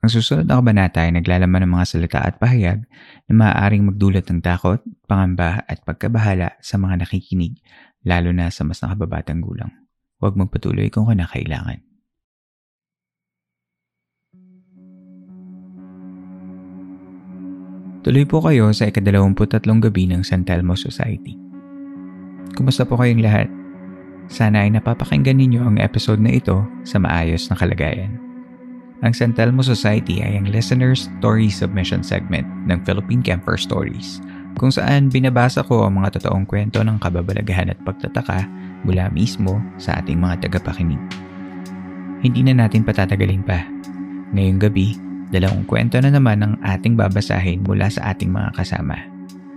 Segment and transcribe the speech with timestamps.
[0.00, 2.88] ang susunod na kabanata ay naglalaman ng mga salita at pahayag
[3.28, 7.60] na maaaring magdulot ng takot, pangamba at pagkabahala sa mga nakikinig,
[8.08, 9.68] lalo na sa mas nakababatang gulang.
[10.16, 11.84] Huwag magpatuloy kung kinakailangan.
[18.00, 21.36] Tuloy po kayo sa ikadalawamputatlong gabi ng San Telmo Society.
[22.56, 23.52] Kumusta po kayong lahat?
[24.32, 28.29] Sana ay napapakinggan ninyo ang episode na ito sa maayos na kalagayan.
[29.00, 34.20] Ang San Telmo Society ay ang listener story submission segment ng Philippine Camper Stories
[34.60, 38.44] kung saan binabasa ko ang mga totoong kwento ng kababalagahan at pagtataka
[38.84, 41.00] mula mismo sa ating mga tagapakinig.
[42.20, 43.64] Hindi na natin patatagalin pa.
[44.36, 44.92] Ngayong gabi,
[45.32, 49.00] dalawang kwento na naman ang ating babasahin mula sa ating mga kasama.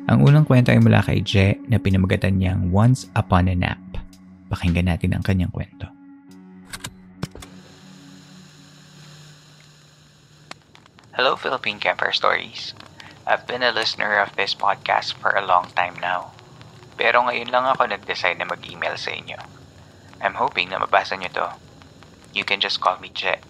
[0.08, 3.80] Ang unang kwento ay mula kay Je na pinamagatan niyang Once Upon a Nap.
[4.48, 6.03] Pakinggan natin ang kanyang kwento.
[11.14, 12.74] Hello, Philippine Camper Stories.
[13.30, 16.34] I've been a listener of this podcast for a long time now.
[16.98, 19.38] Pero ngayon lang ako nag-decide na mag-email sa inyo.
[20.26, 21.54] I'm hoping na mabasa nyo to.
[22.34, 23.46] You can just call me Jet.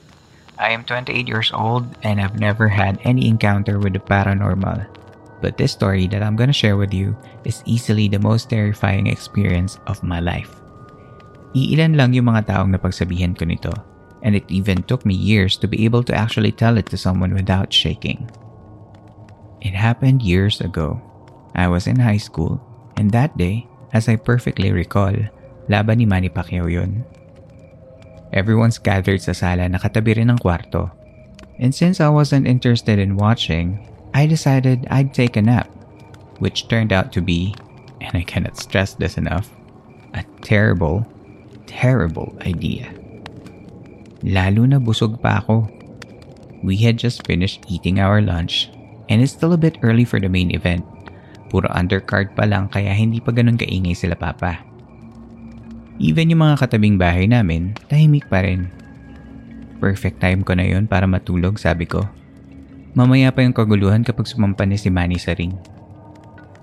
[0.59, 4.83] I am 28 years old and I've never had any encounter with the paranormal.
[5.39, 7.15] But this story that I'm gonna share with you
[7.47, 10.51] is easily the most terrifying experience of my life.
[11.55, 13.71] Iilan lang yung mga taong napagsabihan ko nito
[14.23, 17.35] and it even took me years to be able to actually tell it to someone
[17.35, 18.31] without shaking.
[19.61, 20.99] It happened years ago.
[21.53, 22.63] I was in high school,
[22.97, 25.13] and that day, as I perfectly recall,
[25.69, 27.05] laban ni Manny Pacquiao yun.
[28.33, 30.89] Everyone's gathered sa sala na katabi rin ng kwarto.
[31.59, 33.77] And since I wasn't interested in watching,
[34.15, 35.69] I decided I'd take a nap,
[36.39, 37.53] which turned out to be,
[38.01, 39.53] and I cannot stress this enough,
[40.17, 41.05] a terrible,
[41.67, 42.89] terrible idea.
[44.23, 45.67] Lalo na busog pa ako.
[46.63, 48.71] We had just finished eating our lunch
[49.11, 50.87] and it's still a bit early for the main event.
[51.51, 54.63] Puro undercard pa lang kaya hindi pa ganun kaingay sila papa.
[55.99, 58.71] Even yung mga katabing bahay namin, tahimik pa rin.
[59.83, 62.07] Perfect time ko na yon para matulog sabi ko.
[62.95, 65.53] Mamaya pa yung kaguluhan kapag sumampa ni si Manny sa ring.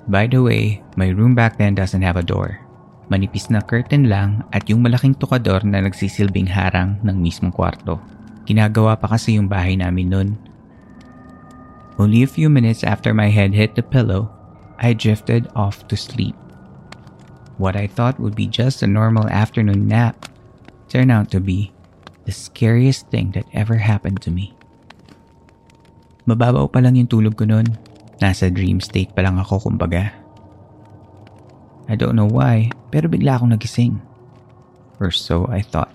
[0.09, 2.70] By the way, my room back then doesn't have a door.
[3.11, 7.99] Manipis na curtain lang at yung malaking tukador na nagsisilbing harang ng mismong kwarto.
[8.47, 10.29] Ginagawa pa kasi yung bahay namin nun.
[11.99, 14.31] Only a few minutes after my head hit the pillow,
[14.79, 16.39] I drifted off to sleep.
[17.61, 20.31] What I thought would be just a normal afternoon nap
[20.89, 21.75] turned out to be
[22.25, 24.55] the scariest thing that ever happened to me.
[26.31, 27.67] Mababaw pa lang yung tulog ko nun.
[28.23, 30.20] Nasa dream state pa lang ako kumbaga.
[31.91, 33.99] I don't know why, pero bigla akong nagising.
[35.03, 35.91] Or so I thought.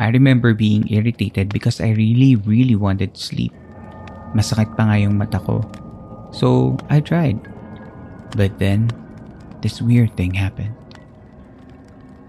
[0.00, 3.52] I remember being irritated because I really, really wanted to sleep.
[4.32, 5.60] Masakit pa nga yung mata ko.
[6.32, 7.36] So, I tried.
[8.32, 8.88] But then,
[9.60, 10.72] this weird thing happened.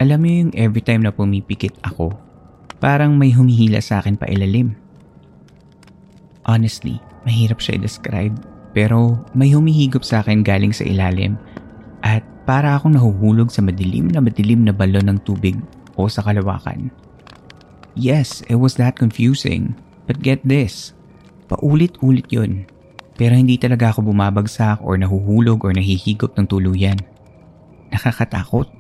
[0.04, 2.12] Alam mo yung every time na pumipikit ako,
[2.84, 4.76] parang may humihila sa akin pa ilalim.
[6.44, 8.36] Honestly, mahirap siya i-describe.
[8.72, 11.36] Pero may humihigop sa akin galing sa ilalim
[12.02, 15.60] at para akong nahuhulog sa madilim na madilim na balon ng tubig
[16.00, 16.90] o sa kalawakan.
[17.94, 19.76] Yes, it was that confusing.
[20.08, 20.96] But get this,
[21.52, 22.66] paulit-ulit yun.
[23.20, 26.98] Pero hindi talaga ako bumabagsak or nahuhulog or nahihigop ng tuluyan.
[27.92, 28.72] Nakakatakot.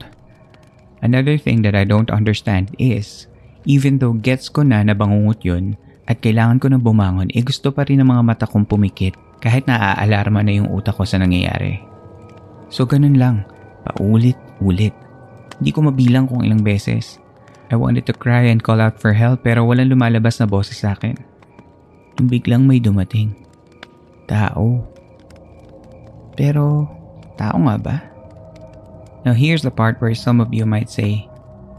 [1.04, 3.28] Another thing that I don't understand is,
[3.68, 5.76] even though gets ko na nabangungot yun
[6.08, 9.66] at kailangan ko na bumangon, eh gusto pa rin ng mga mata kong pumikit kahit
[9.66, 11.82] naaalarma na yung utak ko sa nangyayari.
[12.70, 13.44] So ganun lang,
[13.84, 14.94] paulit-ulit.
[15.60, 17.18] Hindi ko mabilang kung ilang beses.
[17.74, 20.94] I wanted to cry and call out for help pero walang lumalabas na boses sa
[20.94, 21.18] akin.
[22.22, 23.34] Yung biglang may dumating.
[24.30, 24.86] Tao.
[26.38, 26.88] Pero,
[27.36, 27.98] tao nga ba?
[29.26, 31.28] Now here's the part where some of you might say,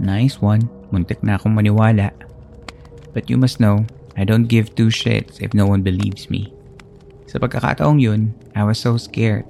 [0.03, 2.11] Nice one, muntik na akong maniwala.
[3.13, 3.85] But you must know,
[4.17, 6.51] I don't give two shits if no one believes me.
[7.33, 9.49] Sa pagkakataong yun, I was so scared.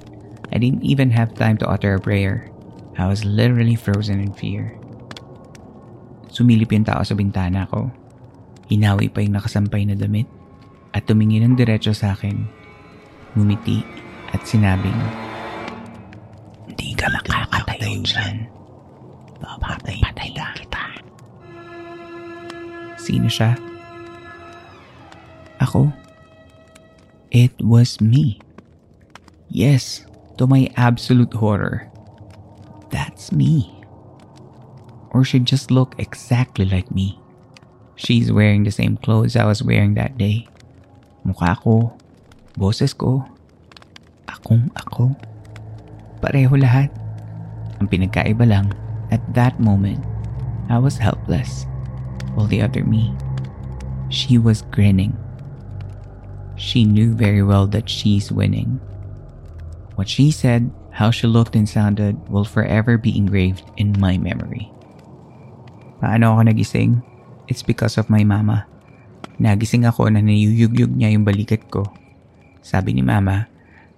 [0.54, 2.46] I didn't even have time to utter a prayer.
[2.94, 4.78] I was literally frozen in fear.
[6.30, 7.90] Sumilip yung tao sa bintana ko.
[8.70, 10.30] Hinawi pa yung nakasampay na damit
[10.94, 12.46] at tumingin ng diretso sa akin.
[13.34, 13.82] Ngumiti
[14.30, 15.02] at sinabing,
[16.70, 18.46] Hindi ka makakatayo dyan.
[19.42, 19.98] Papatay
[20.30, 20.84] kita.
[22.94, 23.58] Sino siya?
[25.58, 26.01] Ako?
[27.32, 28.44] It was me.
[29.48, 30.04] Yes,
[30.36, 31.88] to my absolute horror.
[32.92, 33.72] That's me.
[35.16, 37.16] Or she just looked exactly like me.
[37.96, 40.44] She's wearing the same clothes I was wearing that day.
[41.24, 41.96] Mukha ko,
[42.60, 43.24] boses ko,
[44.28, 45.16] akong ako.
[46.20, 46.92] Pareho lahat.
[47.80, 48.76] Ang pinagkaiba lang,
[49.08, 50.04] at that moment,
[50.68, 51.64] I was helpless.
[52.36, 53.16] While the other me,
[54.12, 55.16] she was grinning.
[56.62, 58.78] She knew very well that she's winning.
[59.98, 64.70] What she said, how she looked and sounded will forever be engraved in my memory.
[65.98, 67.02] Paano ako nagising?
[67.50, 68.70] It's because of my mama.
[69.42, 71.82] Nagising ako na niyuyugyug niya yung balikat ko.
[72.62, 73.50] Sabi ni mama,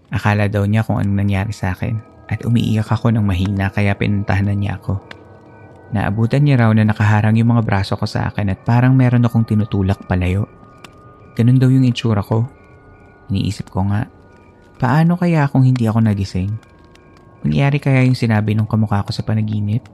[0.09, 2.01] akala daw niya kung anong nangyari sa akin
[2.33, 5.05] at umiiyak ako ng mahina kaya pinuntahan na niya ako.
[5.93, 9.45] Naabutan niya raw na nakaharang yung mga braso ko sa akin at parang meron akong
[9.45, 10.49] tinutulak palayo.
[11.37, 12.47] Ganun daw yung itsura ko.
[13.33, 14.09] Iniisip ko nga,
[14.77, 16.53] paano kaya kung hindi ako nagising?
[17.45, 19.85] Nangyari kaya yung sinabi ng kamukha ko sa panaginip?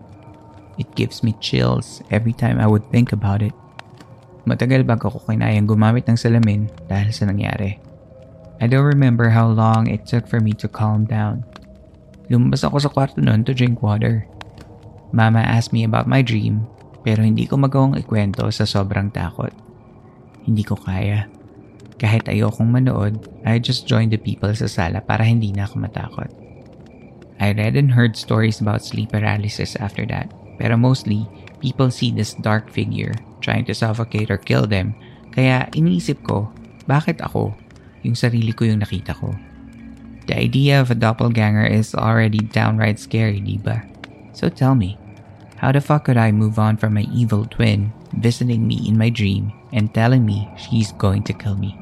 [0.78, 3.52] It gives me chills every time I would think about it.
[4.48, 7.76] Matagal bago ko kinayang gumamit ng salamin dahil sa nangyari.
[8.60, 11.44] I don't remember how long it took for me to calm down.
[12.30, 14.24] Lumabas ako sa kwarto noon to drink water.
[15.10, 16.64] Mama asked me about my dream
[17.00, 19.52] pero hindi ko magawang ikwento sa sobrang takot.
[20.44, 21.26] Hindi ko kaya.
[22.00, 26.32] Kahit ayokong manood, I just joined the people sa sala para hindi na ako matakot.
[27.36, 31.28] I read and heard stories about sleep paralysis after that, pero mostly,
[31.60, 34.92] people see this dark figure trying to suffocate or kill them,
[35.32, 36.52] kaya iniisip ko,
[36.84, 37.56] bakit ako?
[38.04, 39.32] Yung sarili ko yung nakita ko.
[40.28, 43.84] The idea of a doppelganger is already downright scary, diba?
[44.36, 45.00] So tell me,
[45.56, 49.08] how the fuck could I move on from my evil twin visiting me in my
[49.08, 51.79] dream and telling me she's going to kill me?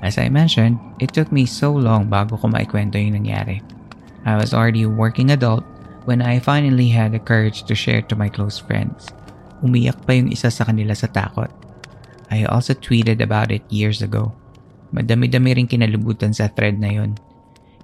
[0.00, 3.60] As I mentioned, it took me so long bago ko maikwento yung nangyari.
[4.24, 5.64] I was already a working adult
[6.08, 9.12] when I finally had the courage to share to my close friends.
[9.60, 11.52] Umiyak pa yung isa sa kanila sa takot.
[12.32, 14.32] I also tweeted about it years ago.
[14.96, 17.20] Madami-dami rin kinalibutan sa thread na yun.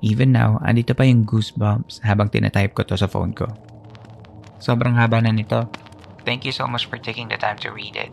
[0.00, 3.48] Even now, andito pa yung goosebumps habang tinatype ko to sa phone ko.
[4.56, 5.68] Sobrang haba na nito.
[6.24, 8.10] Thank you so much for taking the time to read it.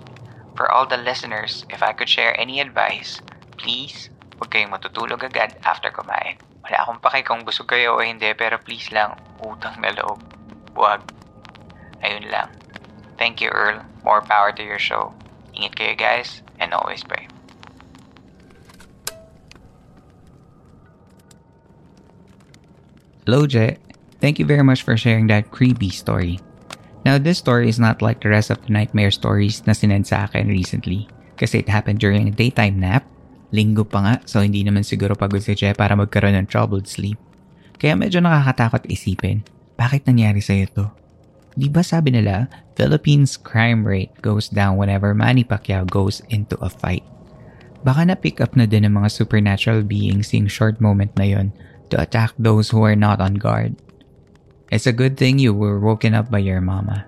[0.54, 3.18] For all the listeners, if I could share any advice,
[3.56, 6.38] please, huwag kayong matutulog agad after kumain.
[6.64, 10.20] Wala akong pake kung busog kayo o hindi, pero please lang, utang na loob.
[10.74, 11.04] Huwag.
[12.04, 12.50] Ayun lang.
[13.20, 13.84] Thank you, Earl.
[14.04, 15.16] More power to your show.
[15.54, 17.30] Ingat kayo guys, and always pray.
[23.24, 23.80] Hello, Jet.
[24.20, 26.40] Thank you very much for sharing that creepy story.
[27.04, 30.28] Now, this story is not like the rest of the nightmare stories na sinend sa
[30.28, 33.04] akin recently kasi it happened during a daytime nap.
[33.54, 37.22] Linggo pa nga, so hindi naman siguro pagod si Jet para magkaroon ng troubled sleep.
[37.78, 39.46] Kaya medyo nakakatakot isipin,
[39.78, 40.86] bakit nangyari sa'yo to?
[41.54, 46.70] Di ba sabi nila, Philippines crime rate goes down whenever Manny Pacquiao goes into a
[46.70, 47.06] fight.
[47.86, 51.54] Baka na-pick up na din ng mga supernatural beings yung short moment na yon
[51.94, 53.78] to attack those who are not on guard.
[54.74, 57.06] It's a good thing you were woken up by your mama.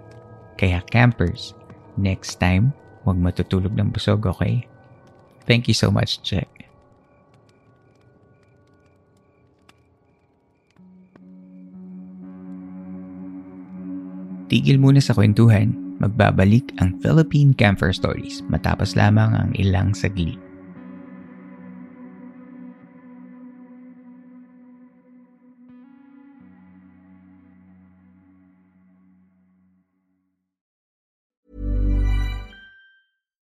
[0.61, 1.57] Kaya campers,
[1.97, 2.69] next time,
[3.01, 4.69] huwag matutulog ng busog, okay?
[5.45, 6.49] Thank you so much, Check.
[14.45, 20.44] Tigil muna sa kwentuhan, magbabalik ang Philippine Camper Stories matapos lamang ang ilang saglit.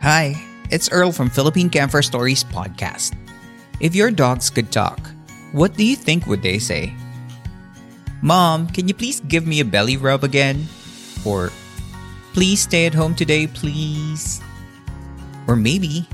[0.00, 0.40] Hi,
[0.70, 3.18] it's Earl from Philippine Camper Stories podcast.
[3.80, 5.00] If your dogs could talk,
[5.50, 6.94] what do you think would they say?
[8.22, 10.68] Mom, can you please give me a belly rub again?
[11.26, 11.50] Or
[12.32, 14.40] please stay at home today, please?
[15.48, 16.06] Or maybe,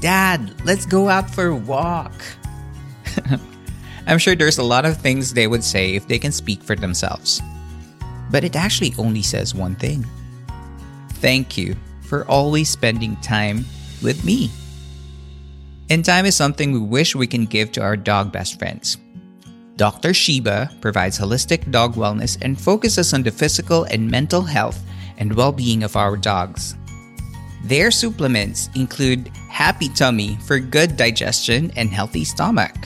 [0.00, 2.12] Dad, let's go out for a walk.
[4.08, 6.74] I'm sure there's a lot of things they would say if they can speak for
[6.74, 7.40] themselves.
[8.32, 10.04] But it actually only says one thing.
[11.22, 11.76] Thank you
[12.12, 13.64] for always spending time
[14.04, 14.52] with me.
[15.88, 18.98] And time is something we wish we can give to our dog best friends.
[19.76, 20.12] Dr.
[20.12, 24.84] Sheba provides holistic dog wellness and focuses on the physical and mental health
[25.16, 26.76] and well being of our dogs.
[27.64, 32.76] Their supplements include Happy Tummy for good digestion and healthy stomach.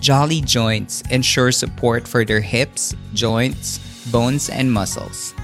[0.00, 5.34] Jolly Joints ensure support for their hips, joints, bones, and muscles.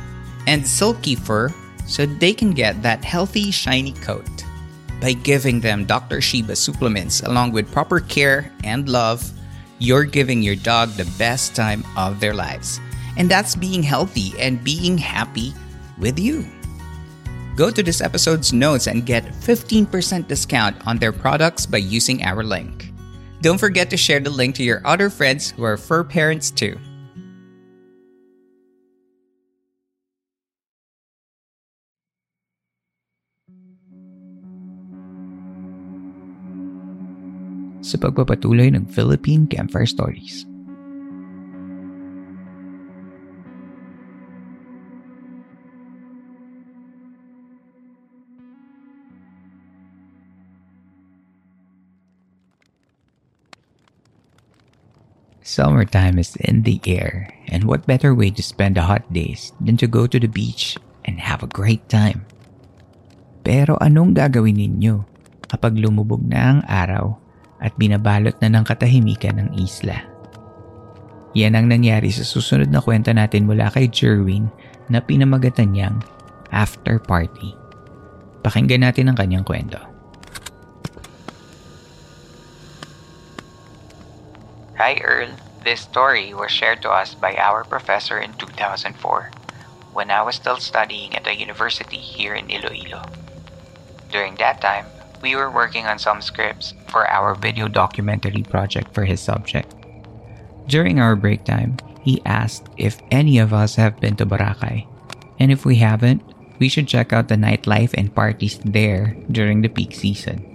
[0.47, 1.53] And Silky Fur
[1.93, 4.25] so they can get that healthy, shiny coat.
[4.99, 6.23] By giving them Dr.
[6.23, 9.21] Sheba supplements along with proper care and love,
[9.79, 12.81] you're giving your dog the best time of their lives.
[13.19, 15.53] And that's being healthy and being happy
[15.99, 16.47] with you.
[17.57, 22.43] Go to this episode's notes and get 15% discount on their products by using our
[22.43, 22.91] link.
[23.43, 26.79] Don't forget to share the link to your other friends who are fur parents too.
[37.83, 40.47] Sa pagpapatuloy ng Philippine Campfire Stories.
[55.43, 59.77] Summertime is in the air, and what better way to spend the hot days than
[59.77, 62.25] to go to the beach and have a great time?
[63.43, 65.03] Pero anong gagawin ninyo
[65.51, 67.22] kapag lumubog na ang araw
[67.63, 70.03] at binabalot na ng katahimikan ng isla?
[71.33, 74.53] Yan ang nangyari sa susunod na kwento natin mula kay Jerwin
[74.93, 76.05] na pinamagatan niyang
[76.53, 77.57] After Party.
[78.45, 79.81] Pakinggan natin ang kanyang kwento.
[84.77, 85.33] Hi Earl,
[85.65, 89.31] this story was shared to us by our professor in 2004
[89.95, 93.05] when I was still studying at a university here in Iloilo.
[94.11, 94.85] During that time,
[95.23, 99.73] we were working on some scripts for our video documentary project for his subject.
[100.67, 104.87] During our break time, he asked if any of us have been to Boracay,
[105.39, 106.23] and if we haven't,
[106.59, 110.49] we should check out the nightlife and parties there during the peak season.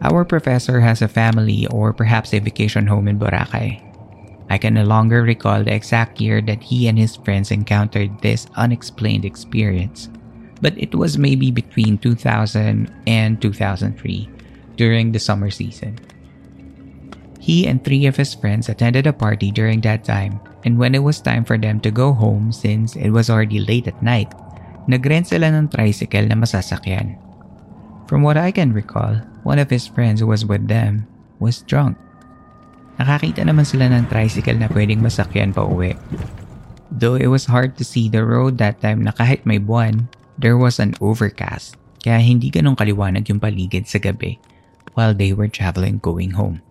[0.00, 3.82] Our professor has a family or perhaps a vacation home in Boracay.
[4.50, 8.46] I can no longer recall the exact year that he and his friends encountered this
[8.54, 10.08] unexplained experience,
[10.60, 14.28] but it was maybe between 2000 and 2003
[14.76, 15.98] during the summer season.
[17.38, 21.02] He and three of his friends attended a party during that time, and when it
[21.02, 24.28] was time for them to go home since it was already late at night,
[24.90, 27.16] nagrent sila ng tricycle na masasakyan.
[28.08, 31.06] From what I can recall, one of his friends who was with them
[31.38, 31.96] was drunk.
[32.98, 35.94] Nakakita naman sila ng tricycle na pwedeng masakyan pa uwi.
[36.90, 40.56] Though it was hard to see the road that time na kahit may buwan, there
[40.56, 44.38] was an overcast kaya hindi ganong kaliwanag yung paligid sa gabi
[44.94, 46.62] while they were traveling going home.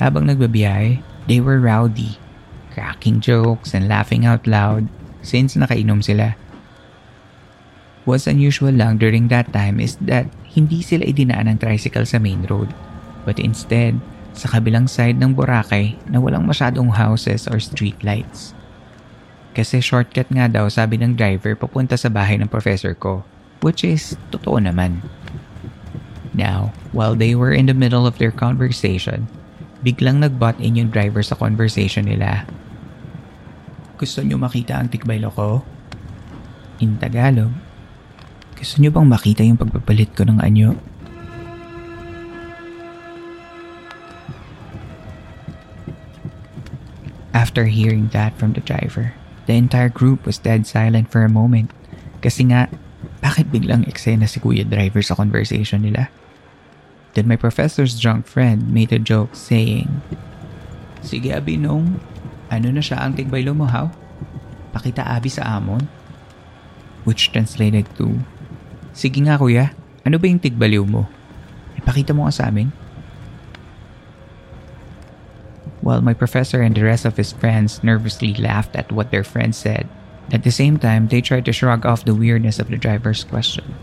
[0.00, 2.16] Habang nagbabiyahe, they were rowdy,
[2.72, 4.88] cracking jokes and laughing out loud
[5.20, 6.36] since nakainom sila.
[8.08, 12.48] What's unusual lang during that time is that hindi sila idinaan ng tricycle sa main
[12.48, 12.72] road,
[13.28, 14.00] but instead,
[14.32, 18.56] sa kabilang side ng Boracay na walang masyadong houses or street lights.
[19.50, 23.26] Kasi shortcut nga daw sabi ng driver papunta sa bahay ng professor ko,
[23.66, 25.02] which is totoo naman.
[26.30, 29.26] Now, while they were in the middle of their conversation,
[29.82, 32.46] biglang nag-butt in yung driver sa conversation nila.
[33.98, 35.66] Gusto nyo makita ang tikbaylo ko?
[36.80, 37.52] In Tagalog,
[38.56, 40.78] gusto nyo bang makita yung pagpapalit ko ng anyo?
[47.34, 49.16] After hearing that from the driver,
[49.46, 51.70] the entire group was dead silent for a moment.
[52.20, 52.68] Kasi nga,
[53.24, 56.12] bakit biglang eksena si Kuya Driver sa conversation nila?
[57.16, 59.88] Then my professor's drunk friend made a joke saying,
[61.00, 61.98] Sige Abinong,
[62.52, 63.88] ano na siya ang tigbaylo mo how?
[64.70, 65.88] Pakita abi sa amon?
[67.02, 68.20] Which translated to,
[68.92, 69.72] Sige nga kuya,
[70.04, 71.08] ano ba yung tigbaliw mo?
[71.78, 72.68] Ipakita mo nga sa amin.
[75.90, 79.50] While my professor and the rest of his friends nervously laughed at what their friend
[79.50, 79.90] said,
[80.30, 83.74] at the same time they tried to shrug off the weirdness of the driver's question.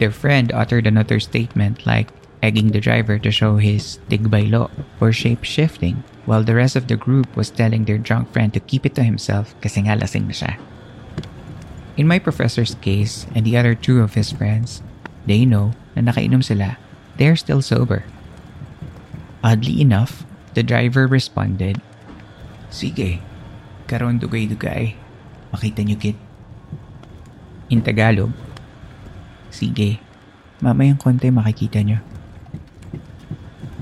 [0.00, 2.08] Their friend uttered another statement like
[2.40, 6.96] egging the driver to show his tigbaylo or shape shifting, while the rest of the
[6.96, 10.32] group was telling their drunk friend to keep it to himself kasi nga lasing na
[10.32, 10.56] siya.
[12.00, 14.80] In my professor's case and the other two of his friends,
[15.28, 16.80] they know na nakainom sila.
[17.20, 18.08] They're still sober.
[19.44, 20.25] Oddly enough,
[20.56, 21.76] the driver responded,
[22.72, 23.20] Sige,
[23.84, 24.96] karon dugay-dugay.
[25.52, 26.16] Makita niyo kit.
[27.68, 28.32] In Tagalog,
[29.52, 30.00] Sige,
[30.64, 32.00] mamayang konti makikita niyo.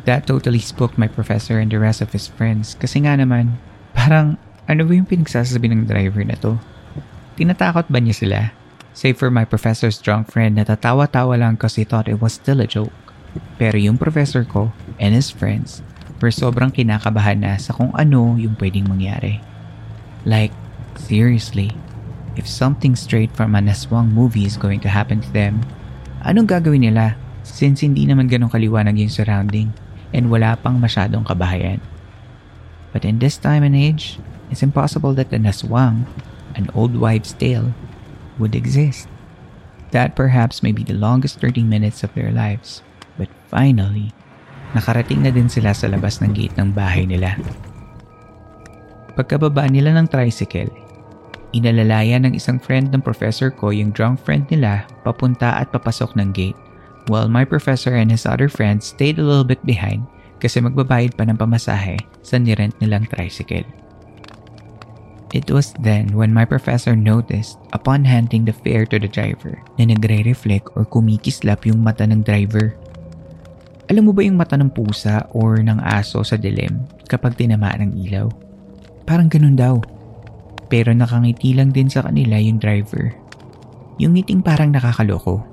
[0.04, 3.56] That totally spooked my professor and the rest of his friends kasi nga naman,
[3.96, 4.36] parang
[4.68, 6.58] ano ba yung pinagsasabi ng driver na to?
[7.38, 8.38] Tinatakot ba niya sila?
[8.92, 12.68] Save for my professor's drunk friend na tatawa-tawa lang kasi thought it was still a
[12.68, 12.94] joke.
[13.58, 14.70] Pero yung professor ko
[15.02, 15.82] and his friends
[16.18, 19.40] were sobrang kinakabahan na sa kung ano yung pwedeng mangyari.
[20.26, 20.54] Like,
[20.99, 21.75] seriously,
[22.35, 25.62] if something straight from an aswang movie is going to happen to them,
[26.22, 29.74] anong gagawin nila since hindi naman ganong kaliwanag yung surrounding
[30.14, 31.83] and wala pang masyadong kabahayan?
[32.94, 34.22] But in this time and age,
[34.55, 36.07] it's impossible that an aswang
[36.55, 37.74] an old wives' tale,
[38.38, 39.07] would exist.
[39.90, 42.83] That perhaps may be the longest 30 minutes of their lives.
[43.18, 44.11] But finally,
[44.74, 47.38] nakarating na din sila sa labas ng gate ng bahay nila.
[49.14, 50.70] Pagkababa nila ng tricycle,
[51.54, 56.34] inalalaya ng isang friend ng professor ko yung drunk friend nila papunta at papasok ng
[56.34, 56.58] gate
[57.06, 60.02] while my professor and his other friends stayed a little bit behind
[60.42, 63.64] kasi magbabayad pa ng pamasahe sa nirent nilang tricycle.
[65.34, 69.90] It was then when my professor noticed upon handing the fare to the driver na
[69.90, 72.78] nagre-reflect or kumikislap yung mata ng driver.
[73.85, 77.92] Alam mo ba yung mata ng pusa or ng aso sa dilim kapag tinamaan ng
[78.09, 78.33] ilaw?
[79.05, 79.77] Parang ganun daw.
[80.73, 83.12] Pero nakangiti lang din sa kanila yung driver.
[84.01, 85.44] Yung ngiting parang nakakaloko.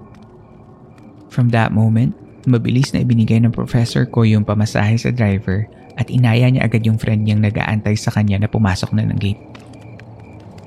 [1.28, 2.16] From that moment,
[2.48, 5.68] mabilis na ibinigay ng professor ko yung pamasahe sa driver
[6.00, 9.44] at inaya niya agad yung friend niyang nag-aantay sa kanya na pumasok na ng gate.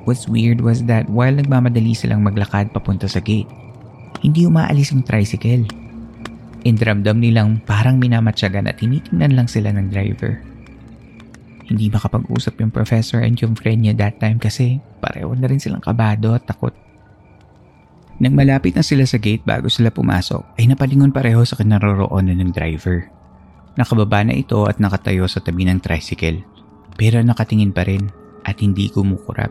[0.04, 3.48] What's weird was that while nagmamadali silang maglakad papunta sa gate,
[4.20, 5.64] hindi umaalis yung tricycle.
[6.64, 10.40] Indramdam nilang parang minamatsyagan at tinitingnan lang sila ng driver.
[11.64, 15.84] Hindi makapag-usap yung professor and yung friend niya that time kasi pareho na rin silang
[15.84, 16.72] kabado at takot.
[18.16, 22.52] Nang malapit na sila sa gate bago sila pumasok ay napalingon pareho sa kinaroroonan ng
[22.52, 23.12] driver.
[23.76, 26.40] Nakababa na ito at nakatayo sa tabi ng tricycle
[26.94, 28.08] pero nakatingin pa rin
[28.46, 29.50] at hindi kumukurap.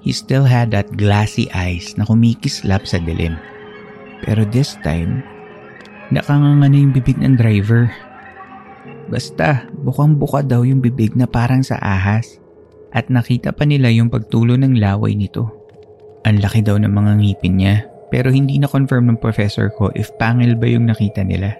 [0.00, 3.36] He still had that glassy eyes na kumikislap sa dilim.
[4.22, 5.20] Pero this time,
[6.10, 7.90] nakanganga na yung bibig ng driver.
[9.06, 12.38] Basta, bukang-buka daw yung bibig na parang sa ahas.
[12.90, 15.50] At nakita pa nila yung pagtulo ng laway nito.
[16.26, 17.76] Ang laki daw ng mga ngipin niya,
[18.10, 21.54] pero hindi na confirm ng professor ko if pangil ba yung nakita nila.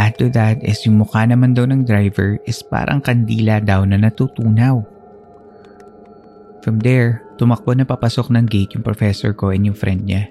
[0.00, 4.00] Add to that is yung mukha naman daw ng driver is parang kandila daw na
[4.00, 4.80] natutunaw.
[6.64, 10.30] From there, tumakbo na papasok ng gate yung professor ko and yung friend niya.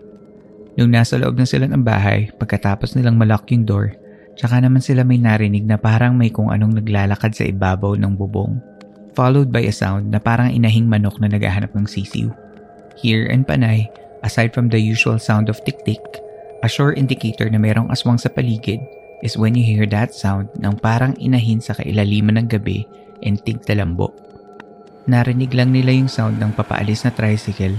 [0.80, 3.92] Nung nasa loob na sila ng bahay, pagkatapos nilang malock yung door,
[4.40, 8.56] tsaka naman sila may narinig na parang may kung anong naglalakad sa ibabaw ng bubong.
[9.12, 12.32] Followed by a sound na parang inahing manok na naghahanap ng sisiw.
[12.96, 13.92] Here and panay,
[14.24, 16.00] aside from the usual sound of tik-tik,
[16.64, 18.80] a sure indicator na merong aswang sa paligid
[19.28, 22.88] is when you hear that sound ng parang inahin sa kailaliman ng gabi
[23.28, 24.08] and tigtalambo.
[25.12, 27.76] Narinig lang nila yung sound ng papaalis na tricycle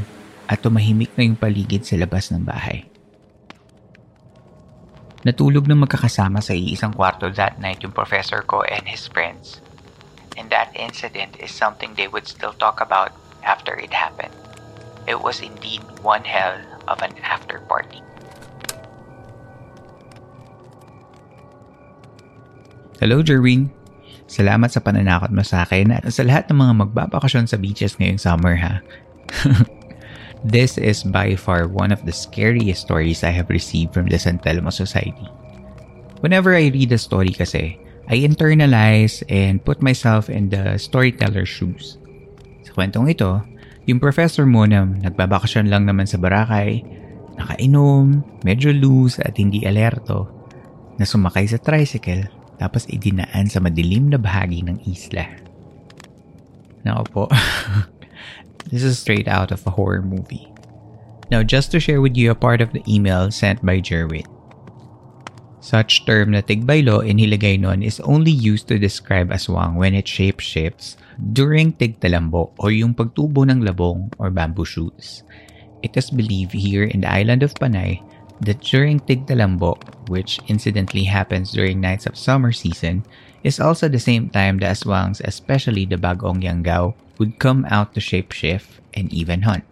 [0.52, 2.84] at tumahimik na yung paligid sa labas ng bahay.
[5.24, 9.64] Natulog ng magkakasama sa iisang kwarto that night yung professor ko and his friends.
[10.36, 14.34] And that incident is something they would still talk about after it happened.
[15.08, 18.04] It was indeed one hell of an after party.
[23.00, 23.72] Hello, Jerwin.
[24.28, 28.20] Salamat sa pananakot mo sa akin at sa lahat ng mga magbabakasyon sa beaches ngayong
[28.20, 28.84] summer ha.
[30.42, 34.42] This is by far one of the scariest stories I have received from the San
[34.42, 35.30] Telmo Society.
[36.18, 37.78] Whenever I read a story kasi,
[38.10, 41.94] I internalize and put myself in the storyteller's shoes.
[42.66, 43.38] Sa kwentong ito,
[43.86, 46.82] yung professor mo na nagbabakasyon lang naman sa Boracay,
[47.38, 50.26] nakainom, medyo loose at hindi alerto,
[50.98, 52.26] na sumakay sa tricycle
[52.58, 55.26] tapos idinaan sa madilim na bahagi ng isla.
[56.82, 57.24] Nako po.
[58.70, 60.48] This is straight out of a horror movie.
[61.30, 64.28] Now, just to share with you a part of the email sent by Jerwin.
[65.62, 70.98] Such term na tigbaylo in Hiligaynon is only used to describe aswang when it shape-shifts
[71.32, 75.22] during tigtalambo or yung pagtubo ng labong or bamboo shoots.
[75.86, 78.02] It is believed here in the island of Panay
[78.42, 79.78] that during tigtalambo,
[80.10, 83.06] which incidentally happens during nights of summer season,
[83.46, 88.02] is also the same time the aswangs, especially the bagong yanggao, would come out to
[88.02, 89.62] shapeshift and even hunt.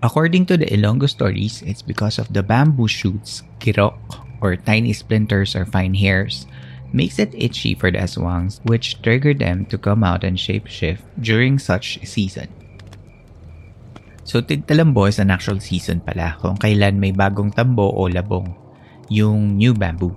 [0.00, 4.00] According to the Ilonggo stories, it's because of the bamboo shoots, kirok,
[4.40, 6.48] or tiny splinters or fine hairs,
[6.88, 11.60] makes it itchy for the aswangs, which trigger them to come out and shapeshift during
[11.60, 12.48] such season.
[14.24, 18.56] So, tigtalambo is an actual season pala kung kailan may bagong tambo o labong,
[19.12, 20.16] yung new bamboo.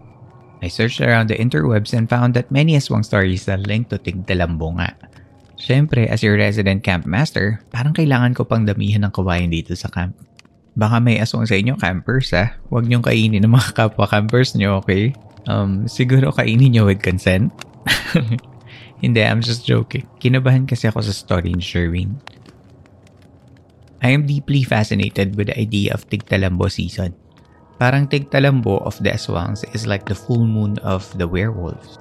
[0.64, 4.80] I searched around the interwebs and found that many aswang stories are linked to tigtalambo
[4.80, 4.96] nga.
[5.58, 9.90] Siyempre, as your resident camp master, parang kailangan ko pang damihan ng kawayan dito sa
[9.90, 10.14] camp.
[10.78, 12.54] Baka may aswang sa inyo campers ha.
[12.70, 15.18] Huwag niyong kainin ng mga kapwa campers niyo, okay?
[15.50, 17.50] Um, siguro kainin niyo with consent.
[19.02, 20.06] Hindi, I'm just joking.
[20.22, 22.22] Kinabahan kasi ako sa story ni Sherwin.
[24.06, 27.18] I am deeply fascinated with the idea of Tigtalambo season.
[27.82, 31.98] Parang Tigtalambo of the aswangs is like the full moon of the werewolves.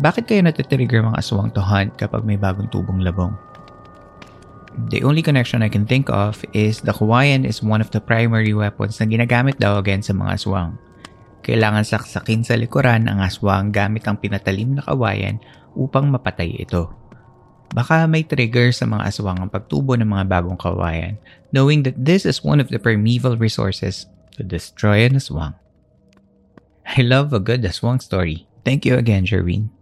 [0.00, 3.36] Bakit kayo natitrigger mga aswang to hunt kapag may bagong tubong labong?
[4.88, 8.56] The only connection I can think of is the kawayan is one of the primary
[8.56, 10.80] weapons na ginagamit daw against sa mga aswang.
[11.44, 15.36] Kailangan saksakin sa likuran ang aswang gamit ang pinatalim na kawayan
[15.76, 16.88] upang mapatay ito.
[17.76, 21.20] Baka may trigger sa mga aswang ang pagtubo ng mga bagong kawayan,
[21.52, 25.52] knowing that this is one of the primeval resources to destroy an aswang.
[26.88, 28.48] I love a good aswang story.
[28.64, 29.81] Thank you again, Jerwin.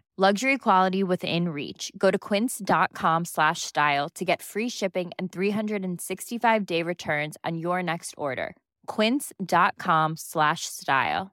[0.17, 1.89] Luxury quality within reach.
[1.97, 7.81] Go to quince.com slash style to get free shipping and 365 day returns on your
[7.81, 8.55] next order.
[8.87, 11.31] Quince.com slash style.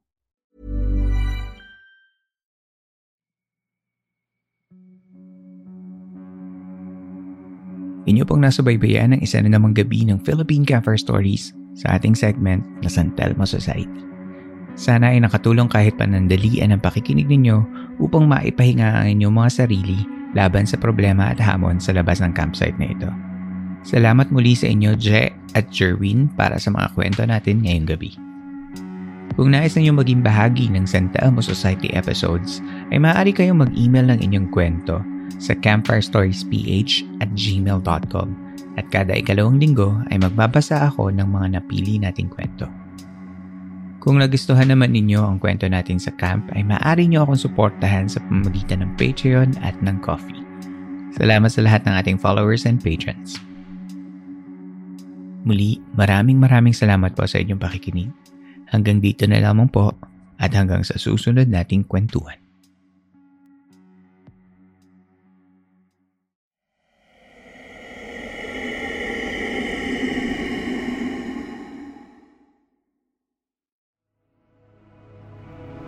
[8.08, 12.64] Inyo pong nasubaybayan ng isa na namang gabi ng Philippine Campfire Stories sa ating segment
[12.80, 14.07] na San Telmo Society.
[14.78, 17.66] Sana ay nakatulong kahit panandalian ang pakikinig ninyo
[17.98, 20.06] upang maipahinga ang inyong mga sarili
[20.38, 23.10] laban sa problema at hamon sa labas ng campsite na ito.
[23.82, 28.14] Salamat muli sa inyo, Je at Jerwin para sa mga kwento natin ngayong gabi.
[29.34, 32.62] Kung nais ninyo maging bahagi ng Santa Elmo Society episodes,
[32.94, 35.02] ay maaari kayong mag-email ng inyong kwento
[35.42, 38.28] sa campfirestoriesph at gmail.com
[38.78, 42.70] at kada ikalawang linggo ay magbabasa ako ng mga napili nating kwento.
[43.98, 48.22] Kung nagustuhan naman ninyo ang kwento natin sa camp ay maaari nyo akong suportahan sa
[48.30, 50.38] pamamagitan ng Patreon at ng Coffee.
[51.18, 53.42] Salamat sa lahat ng ating followers and patrons.
[55.42, 58.10] Muli, maraming maraming salamat po sa inyong pakikinig.
[58.70, 59.90] Hanggang dito na lamang po
[60.38, 62.38] at hanggang sa susunod nating kwentuhan.